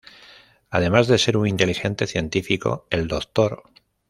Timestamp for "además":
0.71-1.07